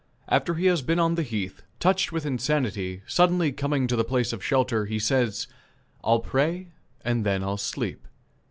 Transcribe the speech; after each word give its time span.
After 0.29 0.55
he 0.55 0.65
has 0.65 0.81
been 0.81 0.97
on 0.97 1.13
the 1.13 1.21
heath, 1.21 1.61
touched 1.79 2.11
with 2.11 2.25
insanity, 2.25 2.95
coming 2.95 3.07
suddenly 3.07 3.51
to 3.53 3.95
the 3.95 4.03
place 4.03 4.33
of 4.33 4.43
shelter, 4.43 4.87
he 4.87 4.97
says: 4.97 5.45
"I'll 6.03 6.21
pray, 6.21 6.69
and 7.05 7.23
then 7.23 7.43
I'll 7.43 7.57
sleep." 7.57 8.07